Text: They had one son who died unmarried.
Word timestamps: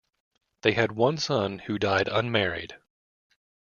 They 0.63 0.71
had 0.71 0.93
one 0.93 1.19
son 1.19 1.59
who 1.59 1.77
died 1.77 2.07
unmarried. 2.07 2.75